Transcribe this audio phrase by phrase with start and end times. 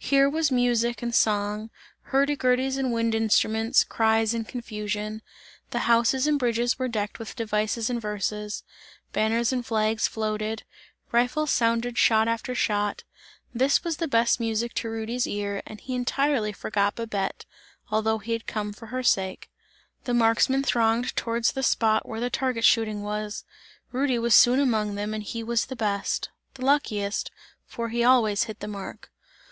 [0.00, 1.70] Here was music and song,
[2.10, 5.22] hurdy gurdys and wind instruments, cries and confusion.
[5.70, 8.64] The houses and bridges were decked with devices and verses;
[9.12, 10.64] banners and flags floated,
[11.12, 13.04] rifles sounded shot after shot;
[13.54, 17.44] this was the best music to Rudy's ear and he entirely forgot Babette,
[17.92, 19.50] although he had come for her sake.
[20.02, 23.44] The marksmen thronged towards the spot where the target shooting was;
[23.92, 27.30] Rudy was soon among them and he was the best, the luckiest,
[27.66, 29.12] for he always hit the mark.